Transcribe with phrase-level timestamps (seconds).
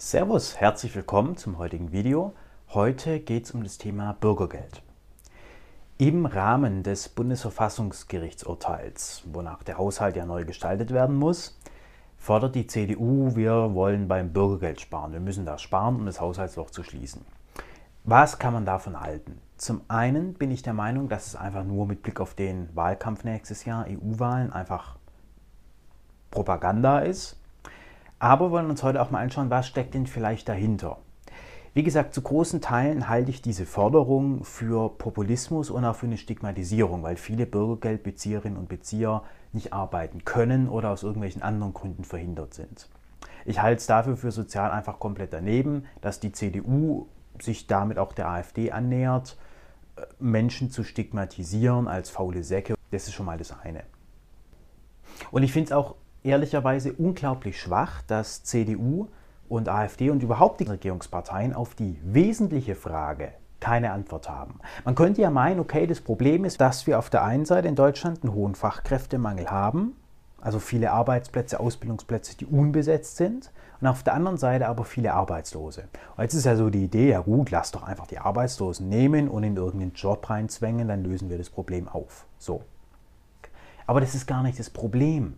[0.00, 2.32] Servus, herzlich willkommen zum heutigen Video.
[2.68, 4.80] Heute geht es um das Thema Bürgergeld.
[5.98, 11.58] Im Rahmen des Bundesverfassungsgerichtsurteils, wonach der Haushalt ja neu gestaltet werden muss,
[12.16, 15.12] fordert die CDU, wir wollen beim Bürgergeld sparen.
[15.12, 17.24] Wir müssen da sparen, um das Haushaltsloch zu schließen.
[18.04, 19.40] Was kann man davon halten?
[19.56, 23.24] Zum einen bin ich der Meinung, dass es einfach nur mit Blick auf den Wahlkampf
[23.24, 24.94] nächstes Jahr, EU-Wahlen, einfach
[26.30, 27.36] Propaganda ist
[28.18, 30.98] aber wollen uns heute auch mal anschauen, was steckt denn vielleicht dahinter.
[31.74, 36.16] Wie gesagt, zu großen Teilen halte ich diese Forderung für Populismus und auch für eine
[36.16, 42.54] Stigmatisierung, weil viele Bürgergeldbezieherinnen und Bezieher nicht arbeiten können oder aus irgendwelchen anderen Gründen verhindert
[42.54, 42.88] sind.
[43.44, 47.06] Ich halte es dafür für sozial einfach komplett daneben, dass die CDU
[47.40, 49.36] sich damit auch der AfD annähert,
[49.96, 52.74] äh, Menschen zu stigmatisieren als faule Säcke.
[52.90, 53.84] Das ist schon mal das eine.
[55.30, 55.94] Und ich finde es auch
[56.28, 59.08] ehrlicherweise unglaublich schwach, dass CDU
[59.48, 64.60] und AfD und überhaupt die Regierungsparteien auf die wesentliche Frage keine Antwort haben.
[64.84, 67.74] Man könnte ja meinen, okay, das Problem ist, dass wir auf der einen Seite in
[67.74, 69.96] Deutschland einen hohen Fachkräftemangel haben,
[70.40, 73.50] also viele Arbeitsplätze, Ausbildungsplätze, die unbesetzt sind,
[73.80, 75.84] und auf der anderen Seite aber viele Arbeitslose.
[76.16, 79.28] Und jetzt ist ja so die Idee, ja gut, lass doch einfach die Arbeitslosen nehmen
[79.28, 82.26] und in irgendeinen Job reinzwängen, dann lösen wir das Problem auf.
[82.38, 82.62] So.
[83.86, 85.34] Aber das ist gar nicht das Problem.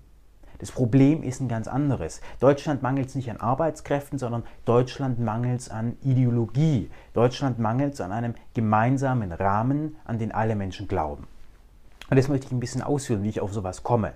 [0.60, 2.20] Das Problem ist ein ganz anderes.
[2.38, 6.90] Deutschland mangelt es nicht an Arbeitskräften, sondern Deutschland mangelt es an Ideologie.
[7.14, 11.26] Deutschland mangelt es an einem gemeinsamen Rahmen, an den alle Menschen glauben.
[12.10, 14.12] Und das möchte ich ein bisschen ausführen, wie ich auf sowas komme.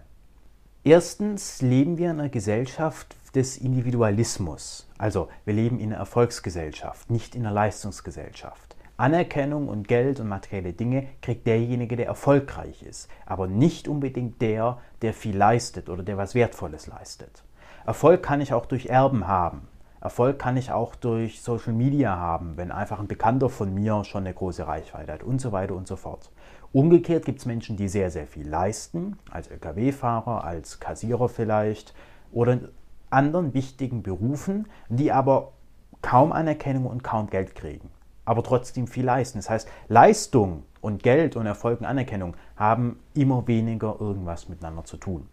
[0.82, 4.86] Erstens leben wir in einer Gesellschaft des Individualismus.
[4.98, 8.73] Also wir leben in einer Erfolgsgesellschaft, nicht in einer Leistungsgesellschaft.
[8.96, 14.78] Anerkennung und Geld und materielle Dinge kriegt derjenige, der erfolgreich ist, aber nicht unbedingt der,
[15.02, 17.42] der viel leistet oder der was Wertvolles leistet.
[17.84, 19.66] Erfolg kann ich auch durch Erben haben.
[20.00, 24.26] Erfolg kann ich auch durch Social Media haben, wenn einfach ein Bekannter von mir schon
[24.26, 26.30] eine große Reichweite hat und so weiter und so fort.
[26.72, 31.94] Umgekehrt gibt es Menschen, die sehr, sehr viel leisten, als Lkw-Fahrer, als Kassierer vielleicht
[32.30, 32.68] oder in
[33.10, 35.52] anderen wichtigen Berufen, die aber
[36.00, 37.90] kaum Anerkennung und kaum Geld kriegen
[38.24, 39.38] aber trotzdem viel leisten.
[39.38, 44.96] Das heißt, Leistung und Geld und Erfolg und Anerkennung haben immer weniger irgendwas miteinander zu
[44.96, 45.28] tun.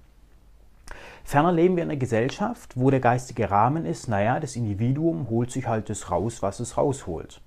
[1.23, 5.51] Ferner leben wir in einer Gesellschaft, wo der geistige Rahmen ist, naja, das Individuum holt
[5.51, 7.41] sich halt das raus, was es rausholt.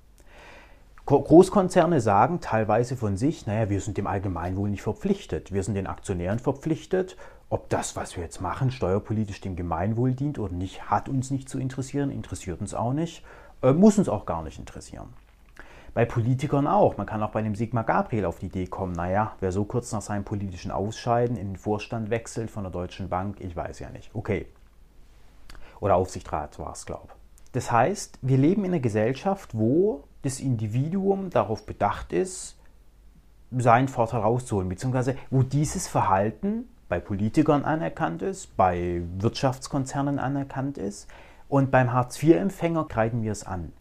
[1.06, 5.52] Großkonzerne sagen teilweise von sich, naja, wir sind dem Allgemeinwohl nicht verpflichtet.
[5.52, 7.18] Wir sind den Aktionären verpflichtet.
[7.50, 11.50] Ob das, was wir jetzt machen, steuerpolitisch dem Gemeinwohl dient oder nicht, hat uns nicht
[11.50, 13.22] zu interessieren, interessiert uns auch nicht,
[13.62, 15.12] äh, muss uns auch gar nicht interessieren.
[15.94, 16.96] Bei Politikern auch.
[16.96, 19.92] Man kann auch bei dem Sigmar Gabriel auf die Idee kommen, naja, wer so kurz
[19.92, 23.90] nach seinem politischen Ausscheiden in den Vorstand wechselt von der Deutschen Bank, ich weiß ja
[23.90, 24.10] nicht.
[24.12, 24.46] Okay.
[25.80, 27.52] Oder Aufsichtsrat war es, glaube ich.
[27.52, 32.56] Das heißt, wir leben in einer Gesellschaft, wo das Individuum darauf bedacht ist,
[33.56, 41.08] seinen Vorteil rauszuholen, beziehungsweise wo dieses Verhalten bei Politikern anerkannt ist, bei Wirtschaftskonzernen anerkannt ist
[41.48, 43.72] und beim Hartz-IV-Empfänger greifen wir es an.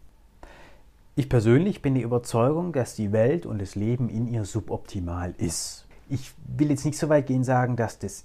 [1.16, 5.86] Ich persönlich bin der Überzeugung, dass die Welt und das Leben in ihr suboptimal ist.
[6.08, 8.24] Ich will jetzt nicht so weit gehen sagen, dass das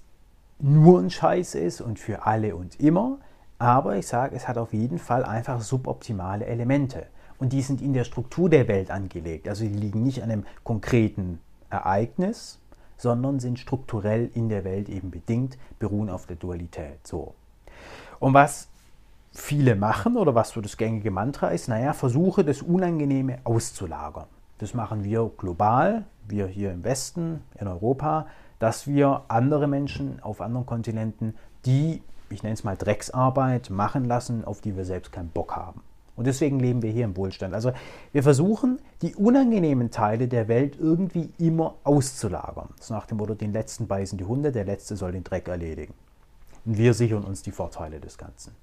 [0.58, 3.20] nur ein Scheiß ist und für alle und immer,
[3.60, 7.06] aber ich sage, es hat auf jeden Fall einfach suboptimale Elemente.
[7.38, 9.48] Und die sind in der Struktur der Welt angelegt.
[9.48, 11.40] Also die liegen nicht an einem konkreten
[11.70, 12.60] Ereignis,
[12.98, 17.06] sondern sind strukturell in der Welt eben bedingt, beruhen auf der Dualität.
[17.06, 17.36] So.
[18.20, 18.68] Und was
[19.32, 24.28] viele machen oder was so das gängige Mantra ist, naja, versuche das Unangenehme auszulagern.
[24.58, 28.28] Das machen wir global, wir hier im Westen, in Europa,
[28.60, 31.36] dass wir andere Menschen auf anderen Kontinenten,
[31.66, 35.82] die, ich nenne es mal Drecksarbeit, machen lassen, auf die wir selbst keinen Bock haben.
[36.18, 37.54] Und deswegen leben wir hier im Wohlstand.
[37.54, 37.72] Also
[38.12, 42.68] wir versuchen, die unangenehmen Teile der Welt irgendwie immer auszulagern.
[42.82, 45.94] So nach dem Motto, den letzten beißen die Hunde, der letzte soll den Dreck erledigen.
[46.66, 48.54] Und wir sichern uns die Vorteile des Ganzen.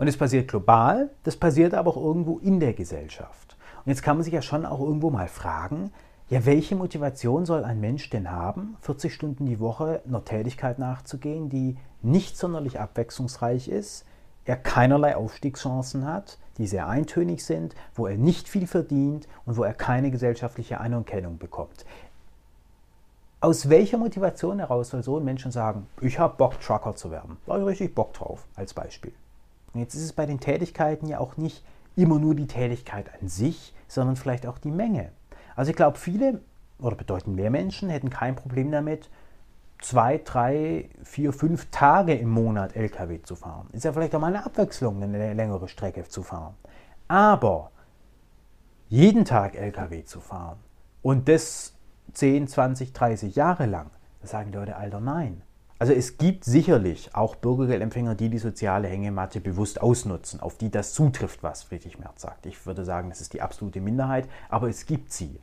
[0.00, 3.58] Und es passiert global, das passiert aber auch irgendwo in der Gesellschaft.
[3.84, 5.92] Und jetzt kann man sich ja schon auch irgendwo mal fragen,
[6.30, 11.50] ja, welche Motivation soll ein Mensch denn haben, 40 Stunden die Woche einer Tätigkeit nachzugehen,
[11.50, 14.06] die nicht sonderlich abwechslungsreich ist,
[14.46, 19.64] er keinerlei Aufstiegschancen hat, die sehr eintönig sind, wo er nicht viel verdient und wo
[19.64, 21.84] er keine gesellschaftliche Anerkennung bekommt.
[23.42, 27.36] Aus welcher Motivation heraus soll so ein Mensch sagen, ich habe Bock, Trucker zu werden?
[27.44, 29.12] Da habe ich richtig Bock drauf, als Beispiel.
[29.72, 31.64] Und jetzt ist es bei den Tätigkeiten ja auch nicht
[31.96, 35.10] immer nur die Tätigkeit an sich, sondern vielleicht auch die Menge.
[35.56, 36.40] Also ich glaube, viele
[36.78, 39.10] oder bedeutend mehr Menschen hätten kein Problem damit,
[39.80, 43.68] zwei, drei, vier, fünf Tage im Monat LKW zu fahren.
[43.72, 46.54] Ist ja vielleicht auch mal eine Abwechslung, eine längere Strecke zu fahren.
[47.08, 47.70] Aber
[48.88, 50.58] jeden Tag LKW zu fahren
[51.02, 51.74] und das
[52.12, 53.90] 10, 20, 30 Jahre lang,
[54.20, 55.42] da sagen die Leute, Alter, nein.
[55.80, 60.92] Also es gibt sicherlich auch Bürgergeldempfänger, die die soziale Hängematte bewusst ausnutzen, auf die das
[60.92, 62.44] zutrifft, was Friedrich Merz sagt.
[62.44, 65.40] Ich würde sagen, das ist die absolute Minderheit, aber es gibt sie.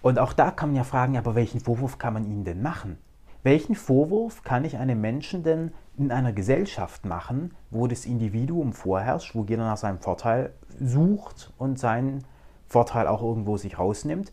[0.00, 2.98] Und auch da kann man ja fragen, aber welchen Vorwurf kann man ihnen denn machen?
[3.42, 9.34] Welchen Vorwurf kann ich einem Menschen denn in einer Gesellschaft machen, wo das Individuum vorherrscht,
[9.34, 12.22] wo jeder nach seinem Vorteil sucht und seinen
[12.68, 14.30] Vorteil auch irgendwo sich rausnimmt?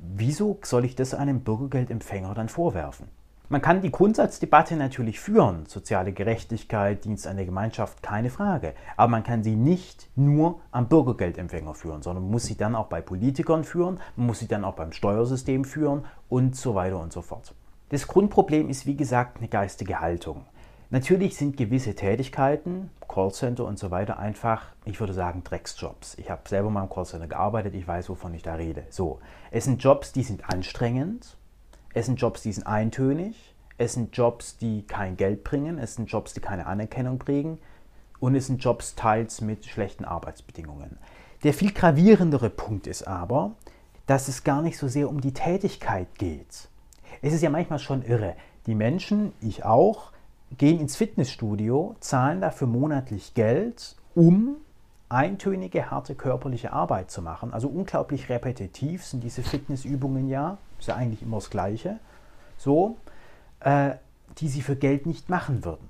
[0.00, 3.17] Wieso soll ich das einem Bürgergeldempfänger dann vorwerfen?
[3.50, 8.74] Man kann die Grundsatzdebatte natürlich führen, soziale Gerechtigkeit, Dienst an der Gemeinschaft, keine Frage.
[8.98, 13.00] Aber man kann sie nicht nur am Bürgergeldempfänger führen, sondern muss sie dann auch bei
[13.00, 17.54] Politikern führen, muss sie dann auch beim Steuersystem führen und so weiter und so fort.
[17.88, 20.44] Das Grundproblem ist, wie gesagt, eine geistige Haltung.
[20.90, 26.18] Natürlich sind gewisse Tätigkeiten, Callcenter und so weiter, einfach, ich würde sagen, Drecksjobs.
[26.18, 28.84] Ich habe selber mal im Callcenter gearbeitet, ich weiß, wovon ich da rede.
[28.90, 31.37] So, es sind Jobs, die sind anstrengend,
[31.98, 36.06] es sind Jobs, die sind eintönig, es sind Jobs, die kein Geld bringen, es sind
[36.10, 37.58] Jobs, die keine Anerkennung bringen
[38.20, 40.98] und es sind Jobs teils mit schlechten Arbeitsbedingungen.
[41.42, 43.52] Der viel gravierendere Punkt ist aber,
[44.06, 46.68] dass es gar nicht so sehr um die Tätigkeit geht.
[47.20, 48.36] Es ist ja manchmal schon irre.
[48.66, 50.12] Die Menschen, ich auch,
[50.56, 54.56] gehen ins Fitnessstudio, zahlen dafür monatlich Geld, um
[55.08, 57.52] eintönige, harte körperliche Arbeit zu machen.
[57.52, 61.98] Also unglaublich repetitiv sind diese Fitnessübungen ja, ist ja eigentlich immer das Gleiche,
[62.56, 62.96] so,
[63.60, 63.92] äh,
[64.38, 65.88] die sie für Geld nicht machen würden.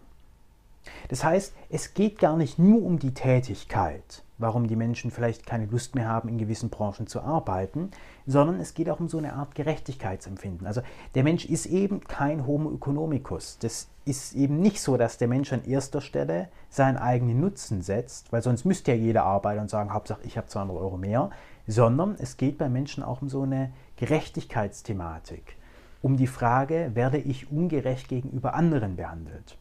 [1.09, 5.67] Das heißt, es geht gar nicht nur um die Tätigkeit, warum die Menschen vielleicht keine
[5.67, 7.91] Lust mehr haben, in gewissen Branchen zu arbeiten,
[8.27, 10.67] sondern es geht auch um so eine Art Gerechtigkeitsempfinden.
[10.67, 10.83] Also
[11.15, 13.59] der Mensch ist eben kein Homo economicus.
[13.61, 18.33] Das ist eben nicht so, dass der Mensch an erster Stelle seinen eigenen Nutzen setzt,
[18.33, 21.31] weil sonst müsste ja jeder arbeiten und sagen, Hauptsache ich habe 200 Euro mehr,
[21.67, 25.57] sondern es geht bei Menschen auch um so eine Gerechtigkeitsthematik,
[26.03, 29.59] um die Frage, werde ich ungerecht gegenüber anderen behandelt.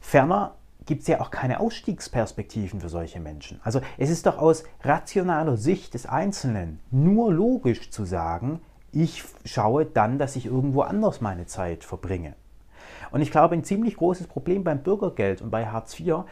[0.00, 0.54] Ferner
[0.86, 3.60] gibt es ja auch keine Ausstiegsperspektiven für solche Menschen.
[3.62, 8.60] Also es ist doch aus rationaler Sicht des Einzelnen nur logisch zu sagen,
[8.90, 12.34] ich schaue dann, dass ich irgendwo anders meine Zeit verbringe.
[13.10, 16.24] Und ich glaube, ein ziemlich großes Problem beim Bürgergeld und bei Hartz IV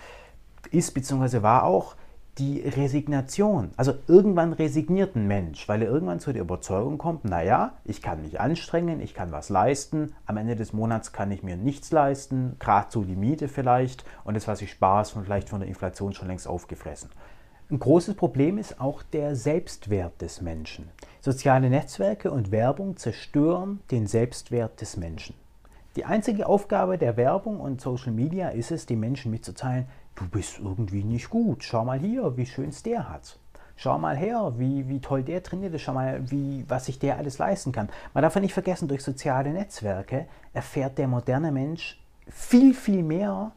[0.71, 1.43] ist bzw.
[1.43, 1.97] war auch,
[2.39, 3.71] die Resignation.
[3.77, 8.23] Also irgendwann resigniert ein Mensch, weil er irgendwann zu der Überzeugung kommt, naja, ich kann
[8.23, 12.57] mich anstrengen, ich kann was leisten, am Ende des Monats kann ich mir nichts leisten,
[12.59, 16.13] gerade so die Miete vielleicht und das, was ich spare, ist vielleicht von der Inflation
[16.13, 17.11] schon längst aufgefressen.
[17.71, 20.89] Ein großes Problem ist auch der Selbstwert des Menschen.
[21.21, 25.35] Soziale Netzwerke und Werbung zerstören den Selbstwert des Menschen.
[25.97, 29.87] Die einzige Aufgabe der Werbung und Social Media ist es, den Menschen mitzuteilen,
[30.17, 31.63] du bist irgendwie nicht gut.
[31.63, 33.39] Schau mal hier, wie schön es der hat.
[33.77, 35.83] Schau mal her, wie, wie toll der trainiert ist.
[35.83, 37.91] Schau mal, wie, was sich der alles leisten kann.
[38.15, 43.53] Man darf ja nicht vergessen, durch soziale Netzwerke erfährt der moderne Mensch viel, viel mehr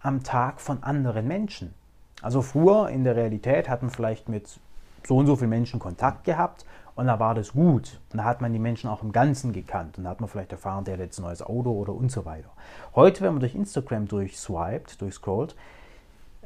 [0.00, 1.74] am Tag von anderen Menschen.
[2.22, 4.60] Also früher in der Realität hat man vielleicht mit
[5.06, 6.64] so und so vielen Menschen Kontakt gehabt
[6.94, 8.00] und da war das gut.
[8.12, 10.52] Und da hat man die Menschen auch im Ganzen gekannt und da hat man vielleicht
[10.52, 12.50] erfahren, der hat jetzt ein neues Auto oder und so weiter.
[12.94, 15.56] Heute, wenn man durch Instagram durchswiped, durchscrollt,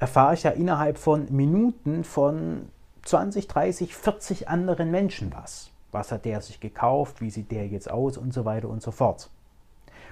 [0.00, 2.68] erfahre ich ja innerhalb von Minuten von
[3.02, 5.70] 20, 30, 40 anderen Menschen was.
[5.92, 8.90] Was hat der sich gekauft, wie sieht der jetzt aus und so weiter und so
[8.90, 9.30] fort.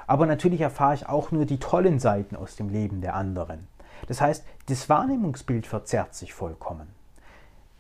[0.07, 3.67] Aber natürlich erfahre ich auch nur die tollen Seiten aus dem Leben der anderen.
[4.09, 6.89] Das heißt, das Wahrnehmungsbild verzerrt sich vollkommen.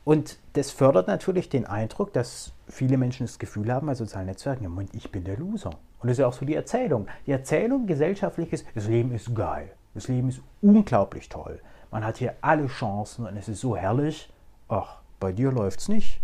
[0.04, 4.64] Und das fördert natürlich den Eindruck, dass viele Menschen das Gefühl haben bei sozialen Netzwerken,
[4.64, 5.70] ja, Moment, ich bin der Loser.
[5.70, 7.08] Und das ist ja auch so die Erzählung.
[7.26, 9.72] Die Erzählung gesellschaftliches, das Leben ist geil.
[9.94, 11.60] Das Leben ist unglaublich toll.
[11.90, 14.32] Man hat hier alle Chancen und es ist so herrlich.
[14.68, 16.20] Ach, bei dir läuft's nicht.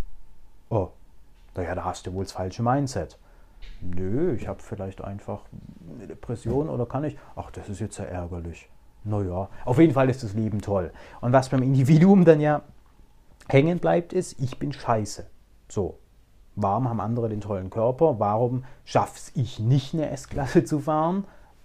[0.69, 0.89] Oh,
[1.55, 3.19] naja, da hast du wohl das falsche Mindset.
[3.81, 5.43] Nö, ich habe vielleicht einfach
[5.95, 7.17] eine Depression oder kann ich.
[7.37, 8.69] Ach, das ist jetzt ja ärgerlich.
[9.05, 10.93] Naja, auf jeden Fall ist das Leben toll.
[11.21, 12.63] Und was beim Individuum dann ja
[13.49, 15.27] hängen bleibt, ist, ich bin scheiße.
[15.69, 15.99] So,
[16.55, 18.19] warum haben andere den tollen Körper?
[18.21, 21.25] Warum schaff's ich nicht, eine S-Klasse zu fahren,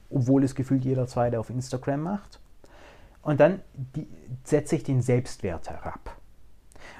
[0.10, 2.39] obwohl es gefühlt jeder Zweite auf Instagram macht?
[3.22, 3.62] Und dann
[4.44, 6.18] setze ich den Selbstwert herab.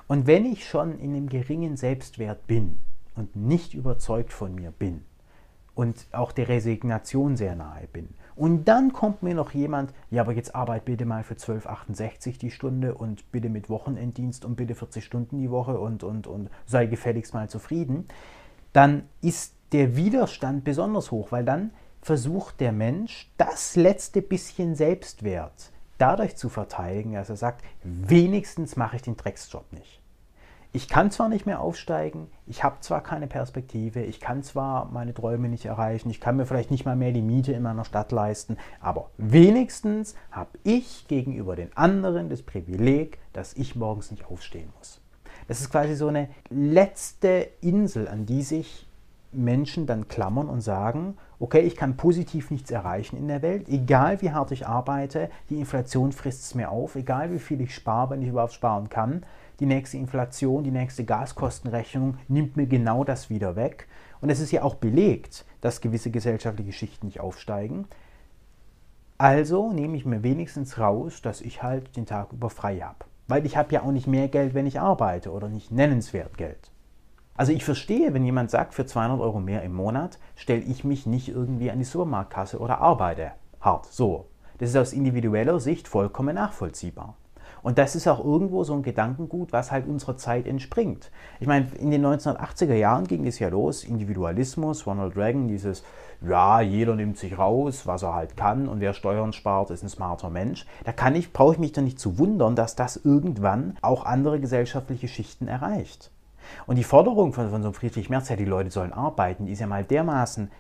[0.08, 2.80] Und wenn ich schon in einem geringen Selbstwert bin
[3.16, 5.04] und nicht überzeugt von mir bin
[5.76, 10.32] und auch der Resignation sehr nahe bin, und dann kommt mir noch jemand, ja, aber
[10.32, 15.04] jetzt arbeit bitte mal für 12,68 die Stunde und bitte mit Wochenenddienst und bitte 40
[15.04, 18.06] Stunden die Woche und, und, und sei gefälligst mal zufrieden,
[18.74, 21.72] dann ist der Widerstand besonders hoch, weil dann
[22.02, 28.96] versucht der Mensch das letzte bisschen Selbstwert dadurch zu verteidigen, dass er sagt, wenigstens mache
[28.98, 30.02] ich den Drecksjob nicht.
[30.74, 35.14] Ich kann zwar nicht mehr aufsteigen, ich habe zwar keine Perspektive, ich kann zwar meine
[35.14, 38.12] Träume nicht erreichen, ich kann mir vielleicht nicht mal mehr die Miete in meiner Stadt
[38.12, 44.72] leisten, aber wenigstens habe ich gegenüber den anderen das Privileg, dass ich morgens nicht aufstehen
[44.78, 45.02] muss.
[45.48, 48.88] Das ist quasi so eine letzte Insel, an die sich
[49.32, 54.22] Menschen dann klammern und sagen, okay, ich kann positiv nichts erreichen in der Welt, egal
[54.22, 58.12] wie hart ich arbeite, die Inflation frisst es mir auf, egal wie viel ich spare,
[58.12, 59.24] wenn ich überhaupt sparen kann,
[59.60, 63.88] die nächste Inflation, die nächste Gaskostenrechnung nimmt mir genau das wieder weg.
[64.22, 67.88] Und es ist ja auch belegt, dass gewisse gesellschaftliche Schichten nicht aufsteigen.
[69.18, 73.06] Also nehme ich mir wenigstens raus, dass ich halt den Tag über frei habe.
[73.28, 76.72] Weil ich habe ja auch nicht mehr Geld, wenn ich arbeite oder nicht nennenswert Geld.
[77.38, 81.06] Also ich verstehe, wenn jemand sagt, für 200 Euro mehr im Monat stelle ich mich
[81.06, 83.86] nicht irgendwie an die Supermarktkasse oder arbeite hart.
[83.86, 84.26] So.
[84.58, 87.16] Das ist aus individueller Sicht vollkommen nachvollziehbar.
[87.62, 91.12] Und das ist auch irgendwo so ein Gedankengut, was halt unserer Zeit entspringt.
[91.40, 95.84] Ich meine, in den 1980er Jahren ging es ja los, Individualismus, Ronald Reagan, dieses,
[96.22, 99.90] ja, jeder nimmt sich raus, was er halt kann und wer Steuern spart, ist ein
[99.90, 100.66] smarter Mensch.
[100.86, 104.40] Da kann ich, brauche ich mich doch nicht zu wundern, dass das irgendwann auch andere
[104.40, 106.12] gesellschaftliche Schichten erreicht.
[106.66, 109.52] Und die Forderung von, von so einem Friedrich Merz, ja, die Leute sollen arbeiten, die
[109.52, 110.52] ist ja mal dermaßen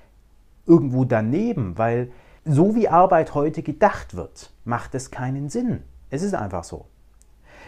[0.65, 2.11] irgendwo daneben, weil
[2.45, 5.83] so wie Arbeit heute gedacht wird, macht es keinen Sinn.
[6.09, 6.85] Es ist einfach so.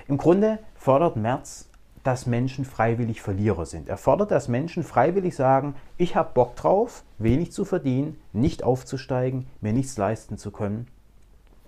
[0.07, 1.69] Im Grunde fordert Merz,
[2.03, 3.89] dass Menschen freiwillig Verlierer sind.
[3.89, 9.47] Er fordert, dass Menschen freiwillig sagen, ich habe Bock drauf, wenig zu verdienen, nicht aufzusteigen,
[9.61, 10.87] mir nichts leisten zu können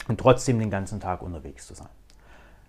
[0.08, 1.90] und trotzdem den ganzen Tag unterwegs zu sein.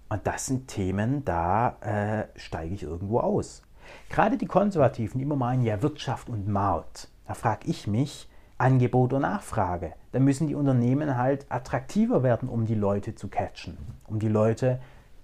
[0.09, 3.63] Und das sind Themen, da äh, steige ich irgendwo aus.
[4.09, 9.13] Gerade die Konservativen, die immer meinen, ja Wirtschaft und Markt, da frage ich mich, Angebot
[9.13, 9.95] und Nachfrage.
[10.13, 14.81] Da müssen die Unternehmen halt attraktiver werden, um die Leute zu catchen, um die Leute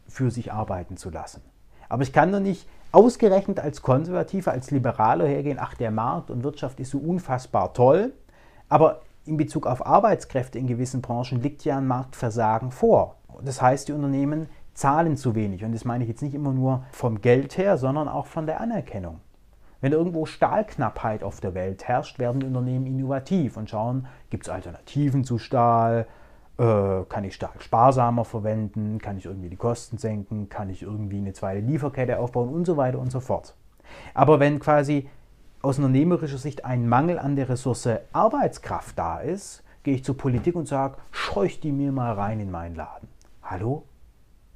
[0.08, 1.42] für sich arbeiten zu lassen.
[1.88, 6.42] Aber ich kann doch nicht ausgerechnet als Konservativer, als Liberaler hergehen, ach, der Markt und
[6.42, 8.12] Wirtschaft ist so unfassbar toll,
[8.68, 13.16] aber in Bezug auf Arbeitskräfte in gewissen Branchen liegt ja ein Marktversagen vor.
[13.42, 14.48] Das heißt, die Unternehmen
[14.78, 15.64] zahlen zu wenig.
[15.64, 18.60] Und das meine ich jetzt nicht immer nur vom Geld her, sondern auch von der
[18.60, 19.20] Anerkennung.
[19.80, 24.50] Wenn irgendwo Stahlknappheit auf der Welt herrscht, werden die Unternehmen innovativ und schauen, gibt es
[24.50, 26.06] Alternativen zu Stahl,
[26.58, 31.18] äh, kann ich Stahl sparsamer verwenden, kann ich irgendwie die Kosten senken, kann ich irgendwie
[31.18, 33.54] eine zweite Lieferkette aufbauen und so weiter und so fort.
[34.14, 35.08] Aber wenn quasi
[35.62, 40.54] aus unternehmerischer Sicht ein Mangel an der Ressource Arbeitskraft da ist, gehe ich zur Politik
[40.54, 43.08] und sage, scheuch die mir mal rein in meinen Laden.
[43.42, 43.84] Hallo?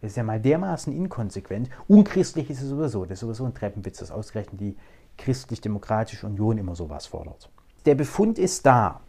[0.03, 1.71] Das ist ja mal dermaßen inkonsequent.
[1.87, 3.05] Unchristlich ist es sowieso.
[3.05, 4.77] Das ist sowieso ein Treppenwitz, dass ausgerechnet die
[5.17, 7.49] christlich-demokratische Union immer sowas fordert.
[7.87, 9.01] Der Befund ist da.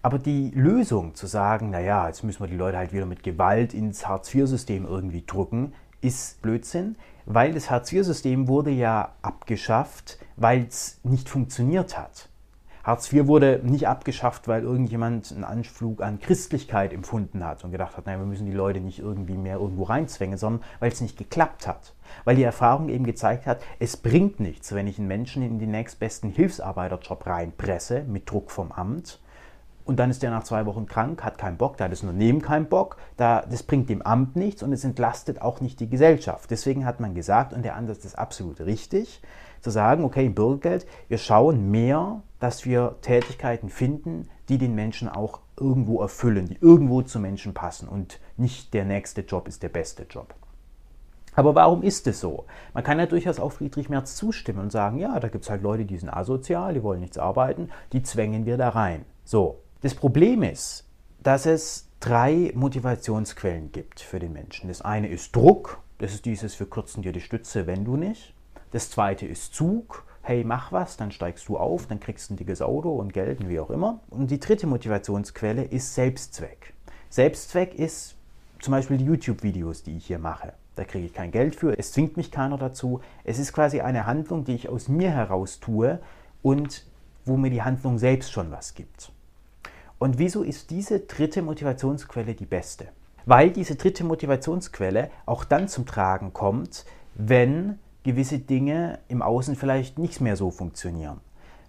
[0.00, 3.74] Aber die Lösung zu sagen, naja, jetzt müssen wir die Leute halt wieder mit Gewalt
[3.74, 11.28] ins Hartz-IV-System irgendwie drücken, ist Blödsinn, weil das Hartz-IV-System wurde ja abgeschafft, weil es nicht
[11.28, 12.30] funktioniert hat.
[12.88, 17.98] Hartz IV wurde nicht abgeschafft, weil irgendjemand einen Anflug an Christlichkeit empfunden hat und gedacht
[17.98, 21.18] hat, nein, wir müssen die Leute nicht irgendwie mehr irgendwo reinzwängen, sondern weil es nicht
[21.18, 21.92] geklappt hat.
[22.24, 25.70] Weil die Erfahrung eben gezeigt hat, es bringt nichts, wenn ich einen Menschen in den
[25.70, 29.20] nächstbesten Hilfsarbeiterjob reinpresse mit Druck vom Amt
[29.88, 32.42] und dann ist der nach zwei Wochen krank, hat keinen Bock, da hat das Unternehmen
[32.42, 36.50] keinen Bock, da, das bringt dem Amt nichts und es entlastet auch nicht die Gesellschaft.
[36.50, 39.22] Deswegen hat man gesagt, und der Ansatz ist absolut richtig,
[39.62, 45.08] zu sagen, okay, im Bürgergeld, wir schauen mehr, dass wir Tätigkeiten finden, die den Menschen
[45.08, 49.70] auch irgendwo erfüllen, die irgendwo zu Menschen passen und nicht der nächste Job ist der
[49.70, 50.34] beste Job.
[51.34, 52.44] Aber warum ist es so?
[52.74, 55.62] Man kann ja durchaus auch Friedrich Merz zustimmen und sagen, ja, da gibt es halt
[55.62, 59.06] Leute, die sind asozial, die wollen nichts arbeiten, die zwängen wir da rein.
[59.24, 60.84] So, das Problem ist,
[61.22, 64.68] dass es drei Motivationsquellen gibt für den Menschen.
[64.68, 68.34] Das eine ist Druck, das ist dieses, wir kürzen dir die Stütze, wenn du nicht.
[68.72, 70.04] Das zweite ist Zug.
[70.22, 73.40] Hey, mach was, dann steigst du auf, dann kriegst du ein dickes Auto und Geld
[73.40, 74.00] und wie auch immer.
[74.10, 76.74] Und die dritte Motivationsquelle ist Selbstzweck.
[77.08, 78.14] Selbstzweck ist
[78.60, 80.52] zum Beispiel die YouTube-Videos, die ich hier mache.
[80.74, 83.00] Da kriege ich kein Geld für, es zwingt mich keiner dazu.
[83.24, 86.00] Es ist quasi eine Handlung, die ich aus mir heraus tue
[86.42, 86.84] und
[87.24, 89.12] wo mir die Handlung selbst schon was gibt.
[89.98, 92.88] Und wieso ist diese dritte Motivationsquelle die beste?
[93.26, 99.98] Weil diese dritte Motivationsquelle auch dann zum Tragen kommt, wenn gewisse Dinge im Außen vielleicht
[99.98, 101.20] nicht mehr so funktionieren.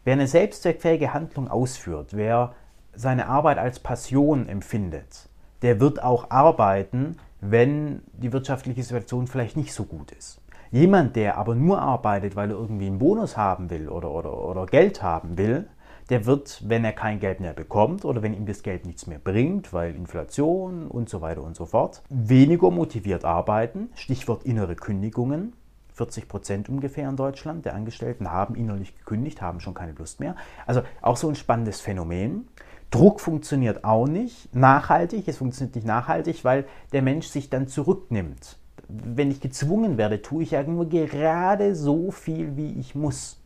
[0.03, 2.53] Wer eine selbstzweckfähige Handlung ausführt, wer
[2.93, 5.27] seine Arbeit als Passion empfindet,
[5.62, 10.39] der wird auch arbeiten, wenn die wirtschaftliche Situation vielleicht nicht so gut ist.
[10.71, 14.65] Jemand, der aber nur arbeitet, weil er irgendwie einen Bonus haben will oder, oder, oder
[14.67, 15.67] Geld haben will,
[16.10, 19.20] der wird, wenn er kein Geld mehr bekommt oder wenn ihm das Geld nichts mehr
[19.20, 23.89] bringt, weil Inflation und so weiter und so fort, weniger motiviert arbeiten.
[23.96, 25.54] Stichwort innere Kündigungen.
[25.94, 30.36] 40 Prozent ungefähr in Deutschland der Angestellten haben innerlich gekündigt, haben schon keine Lust mehr.
[30.66, 32.48] Also auch so ein spannendes Phänomen.
[32.89, 35.28] Druck funktioniert auch nicht nachhaltig.
[35.28, 38.58] Es funktioniert nicht nachhaltig, weil der Mensch sich dann zurücknimmt.
[38.88, 43.38] Wenn ich gezwungen werde, tue ich ja nur gerade so viel, wie ich muss.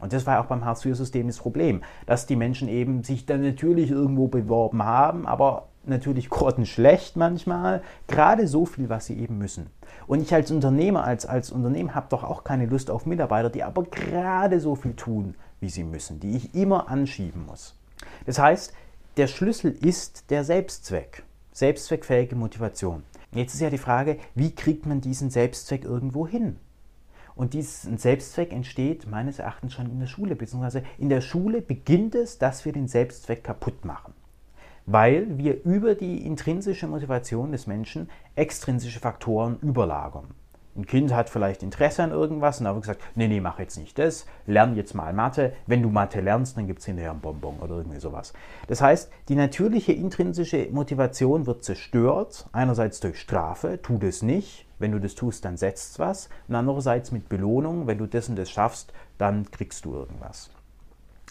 [0.00, 3.90] Und das war auch beim Hartz-IV-System das Problem, dass die Menschen eben sich dann natürlich
[3.90, 9.70] irgendwo beworben haben, aber natürlich grottenschlecht manchmal, gerade so viel, was sie eben müssen.
[10.06, 13.62] Und ich als Unternehmer, als, als Unternehmen habe doch auch keine Lust auf Mitarbeiter, die
[13.62, 17.74] aber gerade so viel tun, wie sie müssen, die ich immer anschieben muss.
[18.26, 18.72] Das heißt,
[19.16, 23.02] der Schlüssel ist der Selbstzweck, selbstzweckfähige Motivation.
[23.32, 26.56] Jetzt ist ja die Frage, wie kriegt man diesen Selbstzweck irgendwo hin?
[27.38, 32.16] Und diesen Selbstzweck entsteht meines Erachtens schon in der Schule, beziehungsweise in der Schule beginnt
[32.16, 34.12] es, dass wir den Selbstzweck kaputt machen.
[34.86, 40.34] Weil wir über die intrinsische Motivation des Menschen extrinsische Faktoren überlagern.
[40.78, 43.76] Ein Kind hat vielleicht Interesse an irgendwas und da wird gesagt, nee, nee, mach jetzt
[43.78, 45.52] nicht das, lern jetzt mal Mathe.
[45.66, 48.32] Wenn du Mathe lernst, dann gibt es hinterher ein Bonbon oder irgendwie sowas.
[48.68, 54.92] Das heißt, die natürliche intrinsische Motivation wird zerstört, einerseits durch Strafe, tu das nicht, wenn
[54.92, 56.28] du das tust, dann setzt was.
[56.46, 60.48] Und andererseits mit Belohnung, wenn du das und das schaffst, dann kriegst du irgendwas.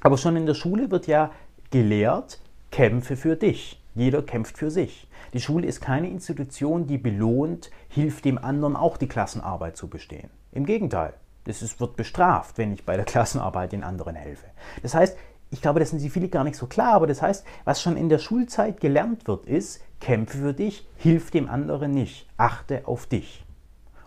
[0.01, 1.31] Aber schon in der Schule wird ja
[1.71, 3.81] gelehrt, kämpfe für dich.
[3.97, 5.09] Jeder kämpft für sich.
[5.33, 10.29] Die Schule ist keine Institution, die belohnt, hilft dem anderen auch die Klassenarbeit zu bestehen.
[10.51, 14.45] Im Gegenteil, ist, wird bestraft, wenn ich bei der Klassenarbeit den anderen helfe.
[14.83, 15.17] Das heißt,
[15.49, 17.97] ich glaube, das sind sie viele gar nicht so klar, aber das heißt, was schon
[17.97, 23.07] in der Schulzeit gelernt wird, ist, kämpfe für dich, hilf dem anderen nicht, achte auf
[23.07, 23.47] dich.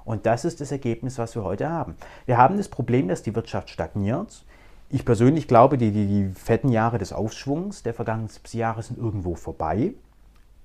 [0.05, 1.97] Und das ist das Ergebnis, was wir heute haben.
[2.27, 4.45] Wir haben das Problem, dass die Wirtschaft stagniert.
[4.93, 9.37] Ich persönlich glaube, die, die, die fetten Jahre des Aufschwungs der vergangenen Jahre sind irgendwo
[9.37, 9.95] vorbei,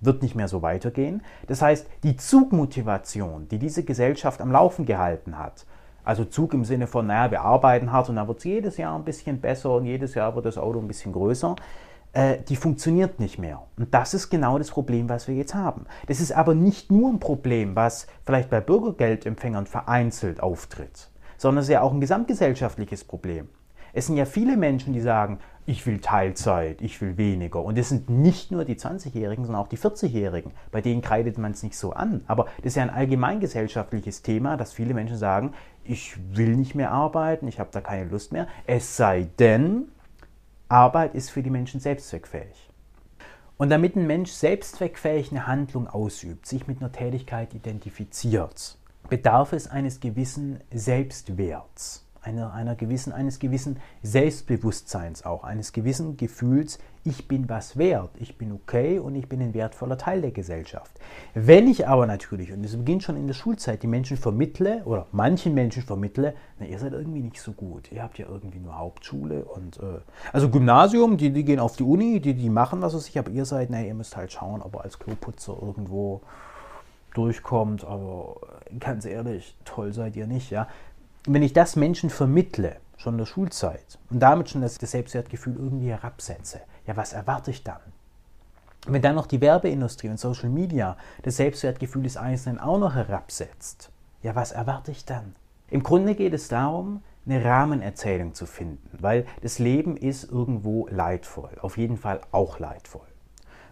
[0.01, 1.21] wird nicht mehr so weitergehen.
[1.45, 5.67] Das heißt, die Zugmotivation, die diese Gesellschaft am Laufen gehalten hat,
[6.03, 8.97] also Zug im Sinne von, naja, wir arbeiten hart und dann wird es jedes Jahr
[8.97, 11.55] ein bisschen besser und jedes Jahr wird das Auto ein bisschen größer.
[12.13, 13.61] Äh, die funktioniert nicht mehr.
[13.77, 15.85] Und das ist genau das Problem, was wir jetzt haben.
[16.07, 21.65] Das ist aber nicht nur ein Problem, was vielleicht bei Bürgergeldempfängern vereinzelt auftritt, sondern es
[21.65, 23.49] ist ja auch ein gesamtgesellschaftliches Problem.
[23.95, 27.63] Es sind ja viele Menschen, die sagen, ich will Teilzeit, ich will weniger.
[27.63, 30.51] Und es sind nicht nur die 20-Jährigen, sondern auch die 40-Jährigen.
[30.69, 32.21] Bei denen kreidet man es nicht so an.
[32.27, 35.53] Aber das ist ja ein allgemeingesellschaftliches Thema, dass viele Menschen sagen,
[35.85, 38.49] ich will nicht mehr arbeiten, ich habe da keine Lust mehr.
[38.67, 39.85] Es sei denn,
[40.67, 42.69] Arbeit ist für die Menschen selbstzweckfähig.
[43.55, 48.77] Und damit ein Mensch selbstzweckfähig eine Handlung ausübt, sich mit einer Tätigkeit identifiziert,
[49.07, 56.79] bedarf es eines gewissen Selbstwerts einer, einer gewissen, eines gewissen Selbstbewusstseins auch, eines gewissen Gefühls,
[57.03, 60.91] ich bin was wert, ich bin okay und ich bin ein wertvoller Teil der Gesellschaft.
[61.35, 65.05] Wenn ich aber natürlich, und das beginnt schon in der Schulzeit, die Menschen vermittle oder
[65.11, 68.77] manchen Menschen vermittle, na, ihr seid irgendwie nicht so gut, ihr habt ja irgendwie nur
[68.77, 69.99] Hauptschule und äh,
[70.33, 73.29] also Gymnasium, die, die gehen auf die Uni, die, die machen was aus sich, aber
[73.29, 76.21] ihr seid, na, ihr müsst halt schauen, ob ihr als Kloputzer irgendwo
[77.13, 78.35] durchkommt, aber
[78.79, 80.67] ganz ehrlich, toll seid ihr nicht, ja.
[81.25, 85.55] Und wenn ich das Menschen vermittle, schon in der Schulzeit, und damit schon das Selbstwertgefühl
[85.55, 87.79] irgendwie herabsetze, ja, was erwarte ich dann?
[88.87, 93.89] wenn dann noch die Werbeindustrie und Social Media das Selbstwertgefühl des Einzelnen auch noch herabsetzt,
[94.21, 95.35] ja, was erwarte ich dann?
[95.69, 101.57] Im Grunde geht es darum, eine Rahmenerzählung zu finden, weil das Leben ist irgendwo leidvoll,
[101.61, 103.07] auf jeden Fall auch leidvoll.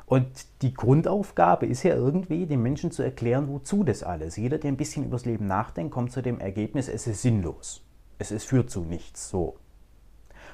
[0.05, 0.27] Und
[0.61, 4.35] die Grundaufgabe ist ja irgendwie, den Menschen zu erklären, wozu das alles.
[4.35, 7.85] Jeder, der ein bisschen übers Leben nachdenkt, kommt zu dem Ergebnis, es ist sinnlos.
[8.19, 9.29] Es, es führt zu nichts.
[9.29, 9.57] So.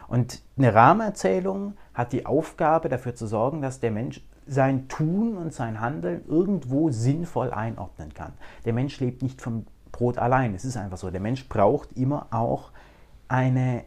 [0.07, 5.53] Und eine Rahmenerzählung hat die Aufgabe, dafür zu sorgen, dass der Mensch sein Tun und
[5.53, 8.33] sein Handeln irgendwo sinnvoll einordnen kann.
[8.65, 10.55] Der Mensch lebt nicht vom Brot allein.
[10.55, 11.11] Es ist einfach so.
[11.11, 12.71] Der Mensch braucht immer auch
[13.27, 13.83] eine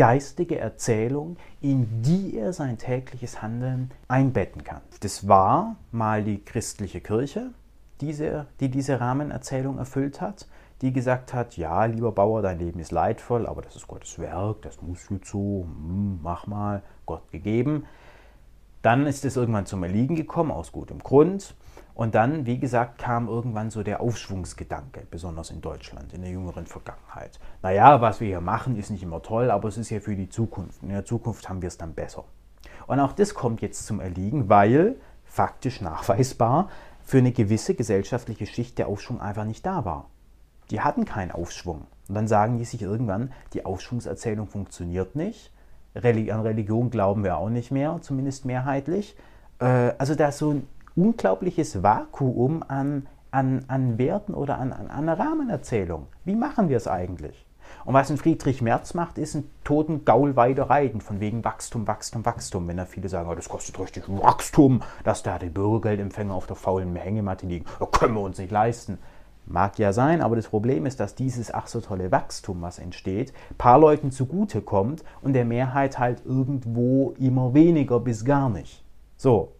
[0.00, 4.80] geistige Erzählung, in die er sein tägliches Handeln einbetten kann.
[5.00, 7.50] Das war mal die christliche Kirche,
[8.00, 10.48] diese, die diese Rahmenerzählung erfüllt hat,
[10.80, 14.62] die gesagt hat, ja, lieber Bauer, dein Leben ist leidvoll, aber das ist Gottes Werk,
[14.62, 17.84] das muss jetzt so, hm, mach mal, Gott gegeben.
[18.80, 21.54] Dann ist es irgendwann zum Erliegen gekommen, aus gutem Grund.
[22.00, 26.64] Und dann, wie gesagt, kam irgendwann so der Aufschwungsgedanke, besonders in Deutschland, in der jüngeren
[26.64, 27.38] Vergangenheit.
[27.60, 30.30] Naja, was wir hier machen, ist nicht immer toll, aber es ist ja für die
[30.30, 30.82] Zukunft.
[30.82, 32.24] In der Zukunft haben wir es dann besser.
[32.86, 36.70] Und auch das kommt jetzt zum Erliegen, weil faktisch nachweisbar
[37.02, 40.08] für eine gewisse gesellschaftliche Schicht der Aufschwung einfach nicht da war.
[40.70, 41.86] Die hatten keinen Aufschwung.
[42.08, 45.52] Und dann sagen die sich irgendwann, die Aufschwungserzählung funktioniert nicht.
[45.92, 46.00] an
[46.40, 49.18] Religion glauben wir auch nicht mehr, zumindest mehrheitlich.
[49.58, 50.66] Äh, also da ist so ein
[51.00, 56.06] unglaubliches Vakuum an, an, an Werten oder an, an, einer Rahmenerzählung.
[56.24, 57.46] Wie machen wir es eigentlich?
[57.84, 61.86] Und was ein Friedrich Merz macht, ist einen toten Gaul weiter reiten, von wegen Wachstum,
[61.86, 62.68] Wachstum, Wachstum.
[62.68, 66.56] Wenn da viele sagen, oh, das kostet richtig Wachstum, dass da die Bürgergeldempfänger auf der
[66.56, 68.98] faulen Hängematte liegen, das können wir uns nicht leisten.
[69.46, 73.32] Mag ja sein, aber das Problem ist, dass dieses ach so tolle Wachstum, was entsteht,
[73.56, 78.84] paar Leuten zugutekommt und der Mehrheit halt irgendwo immer weniger bis gar nicht.
[79.16, 79.52] So.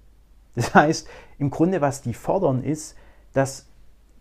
[0.55, 1.09] Das heißt,
[1.39, 2.97] im Grunde, was die fordern, ist,
[3.33, 3.67] dass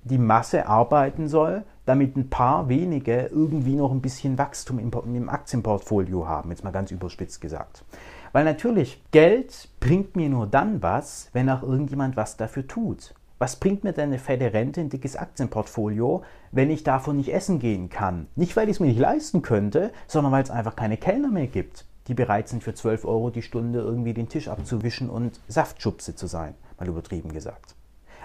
[0.04, 5.30] die Masse arbeiten soll, damit ein paar wenige irgendwie noch ein bisschen Wachstum im, im
[5.30, 7.84] Aktienportfolio haben, jetzt mal ganz überspitzt gesagt.
[8.32, 13.16] Weil natürlich, Geld bringt mir nur dann was, wenn auch irgendjemand was dafür tut.
[13.40, 17.58] Was bringt mir denn eine fette Rente, ein dickes Aktienportfolio, wenn ich davon nicht essen
[17.58, 18.28] gehen kann?
[18.36, 21.48] Nicht, weil ich es mir nicht leisten könnte, sondern weil es einfach keine Kellner mehr
[21.48, 26.16] gibt, die bereit sind, für 12 Euro die Stunde irgendwie den Tisch abzuwischen und Saftschubse
[26.16, 27.76] zu sein, mal übertrieben gesagt.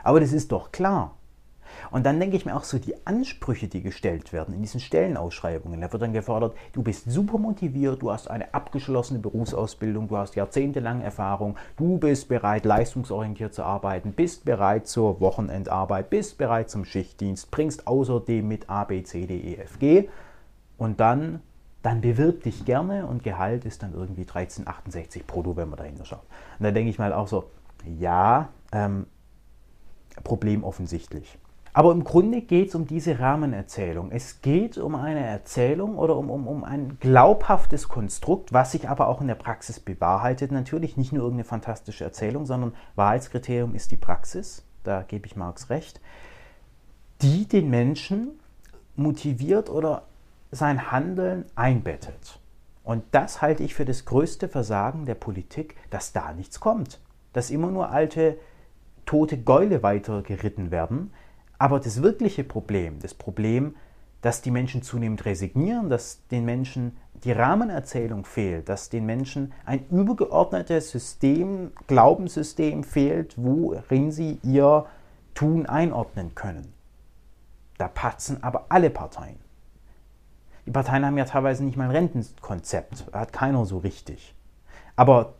[0.03, 1.16] Aber das ist doch klar.
[1.90, 5.81] Und dann denke ich mir auch so, die Ansprüche, die gestellt werden in diesen Stellenausschreibungen,
[5.81, 10.35] da wird dann gefordert, du bist super motiviert, du hast eine abgeschlossene Berufsausbildung, du hast
[10.35, 16.85] jahrzehntelange Erfahrung, du bist bereit, leistungsorientiert zu arbeiten, bist bereit zur Wochenendarbeit, bist bereit zum
[16.85, 20.09] Schichtdienst, bringst außerdem mit A, B, C, D, E, F, G
[20.79, 21.40] und dann
[21.85, 26.25] dann bewirb dich gerne und Gehalt ist dann irgendwie 13,68 brutto, wenn man dahinter schaut.
[26.59, 27.51] Und da denke ich mal auch so,
[27.99, 29.07] ja, ähm,
[30.25, 31.38] Problem offensichtlich.
[31.75, 34.12] Aber im Grunde geht es um diese Rahmenerzählung.
[34.12, 39.09] Es geht um eine Erzählung oder um, um, um ein glaubhaftes Konstrukt, was sich aber
[39.09, 40.53] auch in der Praxis bewahrheitet.
[40.53, 44.64] Natürlich nicht nur irgendeine fantastische Erzählung, sondern Wahrheitskriterium ist die Praxis.
[44.85, 46.01] Da gebe ich Marx recht.
[47.20, 48.40] Die den Menschen
[48.97, 50.05] motiviert oder
[50.55, 52.40] sein Handeln einbettet.
[52.83, 57.01] Und das halte ich für das größte Versagen der Politik, dass da nichts kommt.
[57.33, 58.38] Dass immer nur alte,
[59.07, 61.12] tote Gäule weiter geritten werden,
[61.59, 63.75] aber das wirkliche Problem, das Problem,
[64.21, 69.87] dass die Menschen zunehmend resignieren, dass den Menschen die Rahmenerzählung fehlt, dass den Menschen ein
[69.90, 74.87] übergeordnetes System, Glaubenssystem fehlt, worin sie ihr
[75.35, 76.73] Tun einordnen können.
[77.79, 79.43] Da patzen aber alle Parteien.
[80.66, 84.35] Die Parteien haben ja teilweise nicht mal ein Rentenkonzept, hat keiner so richtig.
[84.96, 85.35] Aber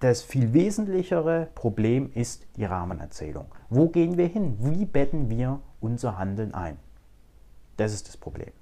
[0.00, 3.46] das viel wesentlichere Problem ist die Rahmenerzählung.
[3.68, 4.56] Wo gehen wir hin?
[4.60, 6.76] Wie betten wir unser Handeln ein?
[7.76, 8.52] Das ist das Problem.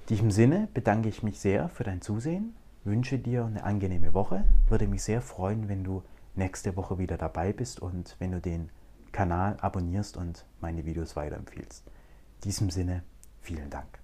[0.00, 4.44] In diesem Sinne bedanke ich mich sehr für dein Zusehen, wünsche dir eine angenehme Woche,
[4.68, 6.02] würde mich sehr freuen, wenn du
[6.34, 8.70] nächste Woche wieder dabei bist und wenn du den
[9.12, 11.86] Kanal abonnierst und meine Videos weiterempfiehlst.
[11.86, 13.02] In diesem Sinne,
[13.42, 13.98] vielen Dank.